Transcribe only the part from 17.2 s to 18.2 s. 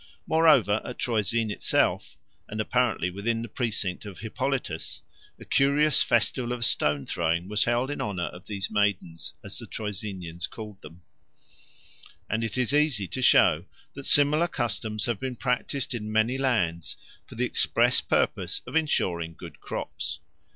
for the express